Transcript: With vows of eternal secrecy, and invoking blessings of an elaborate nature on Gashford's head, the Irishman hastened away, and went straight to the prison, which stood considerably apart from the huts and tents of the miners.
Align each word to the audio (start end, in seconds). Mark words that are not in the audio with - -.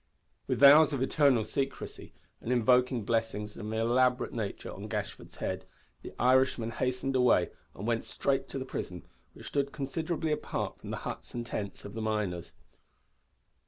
With 0.47 0.61
vows 0.61 0.93
of 0.93 1.03
eternal 1.03 1.45
secrecy, 1.45 2.11
and 2.41 2.51
invoking 2.51 3.05
blessings 3.05 3.55
of 3.55 3.67
an 3.67 3.73
elaborate 3.73 4.33
nature 4.33 4.71
on 4.71 4.87
Gashford's 4.89 5.35
head, 5.35 5.67
the 6.01 6.11
Irishman 6.17 6.71
hastened 6.71 7.15
away, 7.15 7.51
and 7.75 7.85
went 7.85 8.05
straight 8.05 8.49
to 8.49 8.57
the 8.57 8.65
prison, 8.65 9.05
which 9.33 9.45
stood 9.45 9.71
considerably 9.71 10.31
apart 10.31 10.79
from 10.79 10.89
the 10.89 10.97
huts 11.05 11.35
and 11.35 11.45
tents 11.45 11.85
of 11.85 11.93
the 11.93 12.01
miners. 12.01 12.51